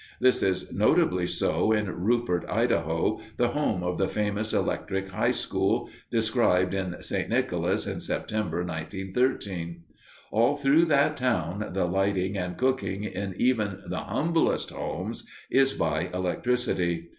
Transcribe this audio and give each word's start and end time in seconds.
This 0.19 0.41
is 0.41 0.73
notably 0.73 1.27
so 1.27 1.71
in 1.71 1.85
Rupert, 1.85 2.43
Idaho, 2.49 3.19
the 3.37 3.49
home 3.49 3.83
of 3.83 3.99
the 3.99 4.07
famous 4.07 4.51
electric 4.51 5.09
high 5.09 5.29
school, 5.29 5.91
described 6.09 6.73
in 6.73 6.95
"St. 7.03 7.29
Nicholas" 7.29 7.85
in 7.85 7.99
September, 7.99 8.63
1913. 8.63 9.83
All 10.31 10.55
through 10.57 10.85
that 10.85 11.15
town 11.17 11.69
the 11.73 11.85
lighting 11.85 12.35
and 12.35 12.57
cooking 12.57 13.03
in 13.03 13.35
even 13.37 13.79
the 13.87 13.99
humblest 13.99 14.71
homes 14.71 15.23
is 15.51 15.73
by 15.73 16.09
electricity. 16.15 17.09